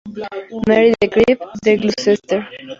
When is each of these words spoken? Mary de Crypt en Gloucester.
Mary 0.67 0.93
de 0.99 1.07
Crypt 1.11 1.43
en 1.67 1.77
Gloucester. 1.79 2.41